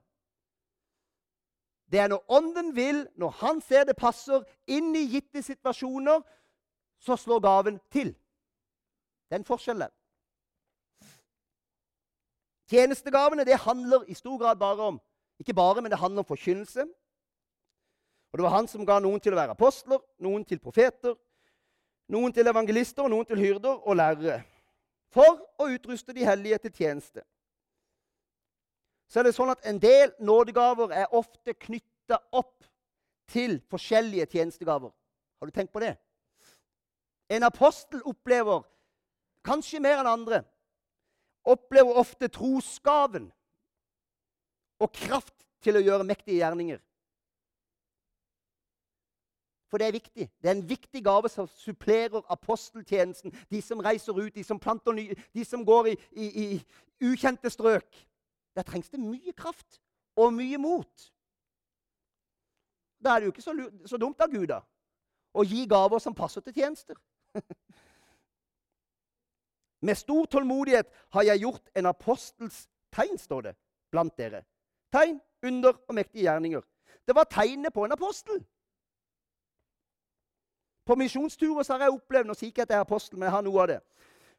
[1.92, 6.24] Det er når Ånden vil, når Han ser det passer, inn i gitte situasjoner,
[6.98, 8.16] så slår gaven til.
[9.28, 9.97] Det er en forskjell der.
[12.68, 15.00] Tjenestegavene det handler i stor grad bare om
[15.40, 16.84] ikke bare, men det handler om forkynnelse.
[18.32, 21.14] Og Det var han som ga noen til å være apostler, noen til profeter,
[22.08, 24.42] noen til evangelister og noen til hyrder og lærere.
[25.12, 27.22] For å utruste de hellige til tjeneste.
[29.08, 32.64] Så er det sånn at En del nådegaver er ofte knytta opp
[33.28, 34.92] til forskjellige tjenestegaver.
[35.40, 35.96] Har du tenkt på det?
[37.28, 38.62] En apostel opplever,
[39.44, 40.42] kanskje mer enn andre,
[41.48, 43.30] opplever ofte trosgaven
[44.78, 46.78] og kraft til å gjøre mektige gjerninger.
[49.68, 50.30] For det er viktig.
[50.42, 53.34] Det er en viktig gave som supplerer aposteltjenesten.
[53.50, 57.50] De som reiser ut, de som planter nye, de som går i, i, i ukjente
[57.50, 58.06] strøk.
[58.56, 59.80] Der trengs det mye kraft
[60.16, 61.12] og mye mot.
[63.04, 63.54] Da er det jo ikke så,
[63.86, 64.62] så dumt av Gud da,
[65.36, 66.96] å gi gaver som passer til tjenester.
[69.80, 73.54] Med stor tålmodighet har jeg gjort en apostels tegn, står det,
[73.90, 74.42] blant dere.
[74.92, 76.60] Tegn, under og mektige gjerninger.
[77.06, 78.44] Det var tegnet på en apostel.
[80.84, 83.44] På misjonsturer har jeg opplevd Nå sier ikke at jeg er apostel, men jeg har
[83.44, 83.78] noe av det.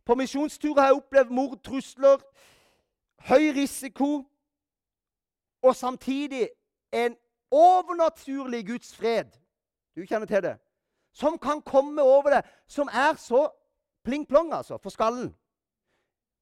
[0.06, 2.24] På misjonsturer har jeg opplevd mord, trusler,
[3.30, 4.10] høy risiko
[5.62, 6.50] og samtidig
[6.92, 7.16] en
[7.52, 9.30] overnaturlig Guds fred.
[9.96, 10.56] Du kjenner til det.
[11.14, 13.48] Som kan komme over deg, som er så
[14.10, 15.32] pling-plong altså, for skallen.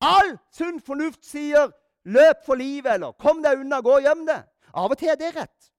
[0.02, 1.72] All sunn fornuft sier
[2.08, 4.46] 'løp for livet', eller 'kom deg unna, gå og gjem deg'.
[4.74, 5.72] Av og til er det rett.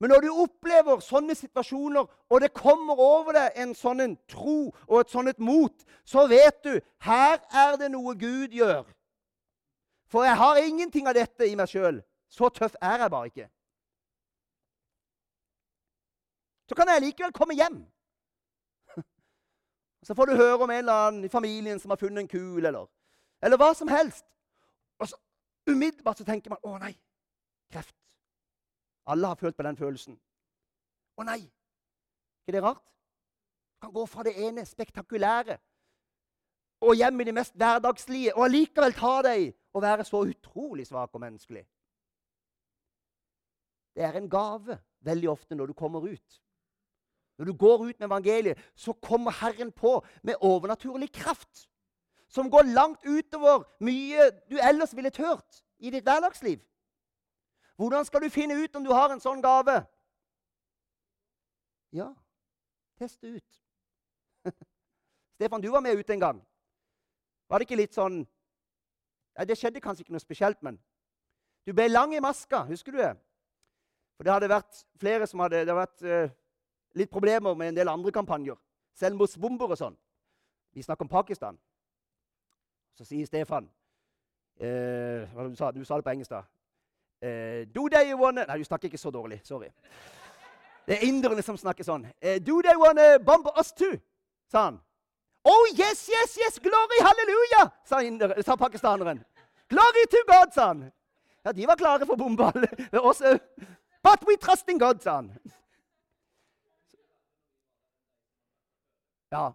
[0.00, 5.00] Men når du opplever sånne situasjoner, og det kommer over deg en sånn tro og
[5.00, 8.84] et sånt mot, så vet du her er det noe Gud gjør.
[10.10, 12.02] For jeg har ingenting av dette i meg sjøl.
[12.28, 13.48] Så tøff er jeg bare ikke.
[16.68, 17.80] Så kan jeg likevel komme hjem.
[20.04, 22.64] Så får du høre om en eller annen i familien som har funnet en kul,
[22.64, 22.86] eller,
[23.42, 24.26] eller hva som helst.
[25.00, 25.16] Og så
[25.66, 26.92] umiddelbart så tenker man 'Å nei,
[27.72, 27.96] kreft'.
[29.06, 30.20] Alle har følt på den følelsen.
[31.16, 31.52] Å nei!
[32.46, 32.84] Er det rart?
[33.74, 35.58] Du kan gå fra det ene spektakulære
[36.80, 41.14] og hjem i det mest hverdagslige, og allikevel ta deg og være så utrolig svak
[41.14, 41.64] og menneskelig.
[43.94, 46.43] Det er en gave veldig ofte når du kommer ut.
[47.38, 51.68] Når du går ut med evangeliet, så kommer Herren på med overnaturlig kraft.
[52.28, 56.60] Som går langt utover mye du ellers ville tørt i ditt hverdagsliv.
[57.76, 59.80] Hvordan skal du finne ut om du har en sånn gave?
[61.94, 62.12] Ja,
[62.98, 63.60] test det ut.
[65.34, 66.40] Stefan, du var med ut en gang.
[67.50, 68.22] Var det ikke litt sånn
[69.34, 70.78] ja, Det skjedde kanskje ikke noe spesielt, men
[71.66, 72.62] du ble lang i maska.
[72.68, 73.14] Husker du det?
[74.14, 76.34] For det hadde vært flere som hadde, det hadde vært uh,
[76.94, 78.56] litt problemer med en del andre kampanjer.
[78.98, 79.96] Selvmordsbomber og sånn.
[80.74, 81.58] Vi snakker om Pakistan.
[82.94, 83.66] Så sier Stefan
[84.62, 86.44] eh, hva du, sa, du sa det på engelsk, da.
[87.24, 89.40] Eh, do they wanna Nei, du snakker ikke så dårlig.
[89.46, 89.70] Sorry.
[90.86, 92.04] Det er inderne som snakker sånn.
[92.20, 93.98] Eh, do they wanna bomb us too?
[94.54, 94.80] sa han.
[95.44, 96.58] Oh, yes, yes, yes!
[96.58, 97.70] Glory, halleluja!
[97.84, 99.24] sa, inder, sa pakistaneren.
[99.68, 100.90] Glory to God, sa han.
[101.44, 102.64] Ja, de var klare for bombeball.
[104.04, 105.32] But we trust in God, sa han.
[109.34, 109.48] Ja.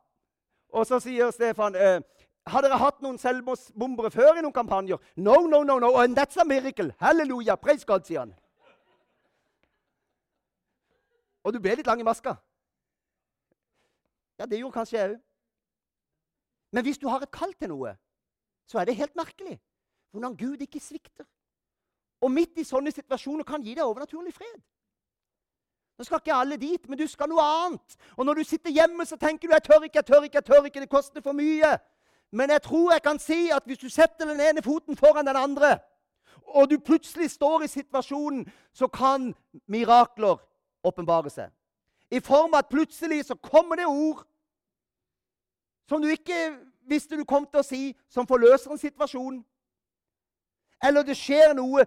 [0.76, 2.02] Og så sier Stefan eh,
[2.50, 5.00] har dere hatt noen selvmordsbombere før i noen kampanjer?
[5.16, 6.92] No, no, no, no, and that's a miracle.
[7.00, 7.56] Halleluja.
[7.62, 8.36] Praise God, sier han.
[11.44, 12.36] Og du ble litt lang i maska.
[14.40, 15.18] Ja, det gjorde kanskje jeg òg.
[16.72, 17.96] Men hvis du har et kall til noe,
[18.70, 19.58] så er det helt merkelig
[20.14, 21.26] hvordan Gud ikke svikter.
[22.22, 24.60] Og midt i sånne situasjoner kan gi deg overnaturlig fred.
[26.00, 27.98] Nå skal ikke alle dit, men du skal noe annet.
[28.16, 30.46] Og når du sitter hjemme, så tenker du 'jeg tør ikke, jeg tør ikke, jeg
[30.46, 31.78] tør ikke', det koster for mye.
[32.32, 35.36] Men jeg tror jeg kan si at hvis du setter den ene foten foran den
[35.36, 35.80] andre,
[36.48, 39.36] og du plutselig står i situasjonen, så kan
[39.68, 40.38] mirakler
[40.84, 41.50] åpenbare seg.
[42.12, 44.26] I form av at plutselig så kommer det ord
[45.90, 46.58] som du ikke
[46.90, 49.46] visste du kom til å si, som forløser en situasjon.
[50.84, 51.86] Eller det skjer noe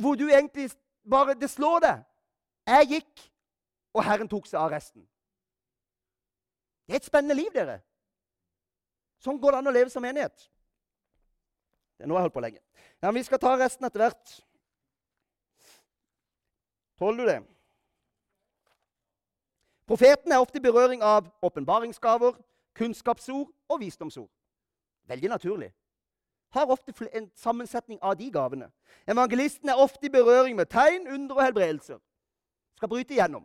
[0.00, 0.70] hvor du egentlig
[1.10, 2.04] bare Det slår deg.
[2.66, 3.30] Jeg gikk,
[3.94, 5.04] og Herren tok seg av resten.
[6.84, 7.78] Det er et spennende liv, dere.
[9.22, 10.50] Sånn går det an å leve som menighet.
[11.96, 12.60] Det er noe jeg har holdt på lenge.
[13.00, 14.34] Ja, men Vi skal ta resten etter hvert.
[16.98, 17.40] Tåler du det?
[19.86, 22.36] Profeten er ofte i berøring av åpenbaringsgaver,
[22.74, 24.30] kunnskapsord og visdomsord.
[25.06, 25.72] Veldig naturlig.
[26.54, 28.70] Har ofte en sammensetning av de gavene.
[29.06, 31.98] Evangelisten er ofte i berøring med tegn, under og helbredelser.
[32.76, 33.44] Skal bryte igjennom.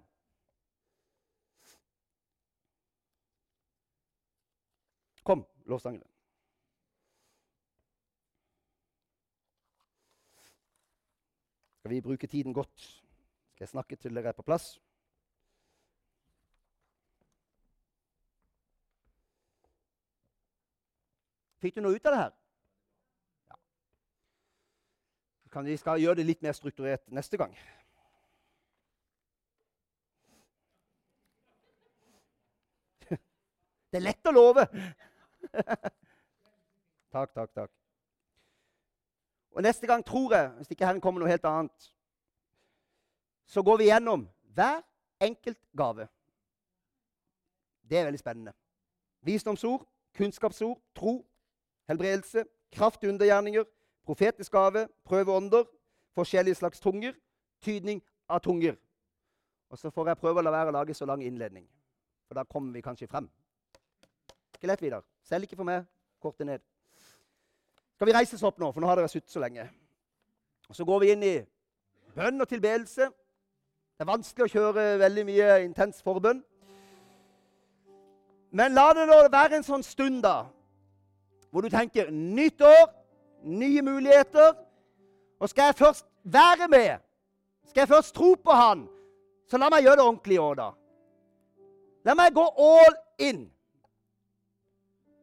[5.29, 6.07] Kom, lovsangere.
[11.79, 12.81] Skal vi bruke tiden godt?
[13.51, 14.79] Skal jeg snakke til dere er på plass?
[21.61, 22.33] Fikk du noe ut av det her?
[25.53, 25.61] Ja.
[25.67, 27.53] vi skal gjøre det litt mer strukturert neste gang.
[33.91, 34.65] Det er lett å love.
[37.13, 37.71] takk, takk, takk.
[39.51, 41.91] Og neste gang tror jeg, hvis ikke Herren kommer noe helt annet,
[43.49, 44.81] så går vi gjennom hver
[45.21, 46.07] enkelt gave.
[47.89, 48.53] Det er veldig spennende.
[49.21, 51.25] Visdomsord, kunnskapsord, tro,
[51.89, 53.63] helbredelse, kraft undergjerninger,
[54.05, 55.65] profetisk gave, prøveånder,
[56.15, 57.13] forskjellige slags tunger,
[57.61, 58.77] tydning av tunger.
[59.69, 61.65] Og så får jeg prøve å la være å lage så lang innledning,
[62.27, 63.29] for da kommer vi kanskje frem.
[64.53, 65.03] Ikke Vidar.
[65.29, 65.85] Selv ikke for meg.
[66.21, 66.61] Kortet ned.
[67.95, 69.67] Skal vi reise oss opp nå, for nå har dere sittet så lenge.
[70.69, 71.35] Og Så går vi inn i
[72.15, 73.09] bønn og tilbedelse.
[73.99, 76.41] Det er vanskelig å kjøre veldig mye intens forbønn.
[78.51, 80.47] Men la det nå være en sånn stund da,
[81.51, 82.87] hvor du tenker nytt år,
[83.45, 84.55] nye muligheter.
[85.39, 86.97] Og skal jeg først være med,
[87.69, 88.87] skal jeg først tro på Han,
[89.45, 90.69] så la meg gjøre det ordentlig i år, da.
[92.09, 93.45] La meg gå all in.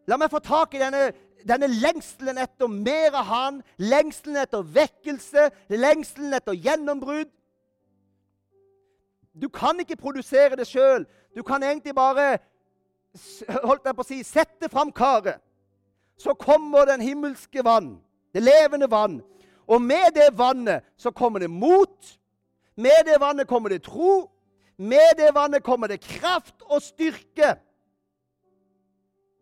[0.06, 1.10] La meg få tak i denne,
[1.46, 7.32] denne lengselen etter mer av Han, lengselen etter vekkelse, lengselen etter gjennombrudd.
[9.36, 11.04] Du kan ikke produsere det sjøl.
[11.36, 12.38] Du kan egentlig bare
[13.66, 15.42] holdt jeg på å si, sette fram karet.
[16.16, 17.98] Så kommer den himmelske vann,
[18.32, 19.18] det levende vann.
[19.66, 22.16] Og med det vannet så kommer det mot.
[22.76, 24.30] Med det vannet kommer det tro.
[24.78, 27.56] Med det vannet kommer det kraft og styrke.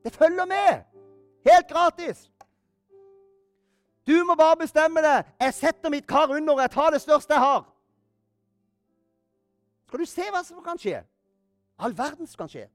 [0.05, 0.83] Det følger med.
[1.51, 2.31] Helt gratis.
[4.07, 5.25] Du må bare bestemme deg.
[5.41, 7.65] Jeg setter mitt kar under, jeg tar det største jeg har.
[9.89, 11.01] Skal du se hva som kan skje?
[11.79, 12.67] All verden kan skje.